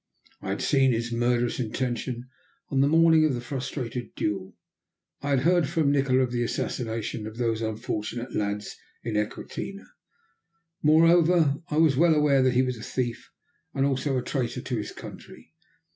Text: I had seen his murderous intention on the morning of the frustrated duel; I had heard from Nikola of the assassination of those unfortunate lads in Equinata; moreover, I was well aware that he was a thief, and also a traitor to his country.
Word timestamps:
I 0.41 0.49
had 0.49 0.63
seen 0.63 0.91
his 0.93 1.11
murderous 1.11 1.59
intention 1.59 2.27
on 2.69 2.81
the 2.81 2.87
morning 2.87 3.23
of 3.23 3.35
the 3.35 3.39
frustrated 3.39 4.15
duel; 4.15 4.57
I 5.21 5.29
had 5.29 5.41
heard 5.41 5.67
from 5.69 5.91
Nikola 5.91 6.21
of 6.23 6.31
the 6.31 6.41
assassination 6.41 7.27
of 7.27 7.37
those 7.37 7.61
unfortunate 7.61 8.33
lads 8.35 8.75
in 9.03 9.13
Equinata; 9.13 9.85
moreover, 10.81 11.57
I 11.69 11.77
was 11.77 11.97
well 11.97 12.15
aware 12.15 12.41
that 12.41 12.55
he 12.55 12.63
was 12.63 12.77
a 12.77 12.81
thief, 12.81 13.29
and 13.75 13.85
also 13.85 14.17
a 14.17 14.23
traitor 14.23 14.61
to 14.61 14.75
his 14.77 14.91
country. 14.91 15.53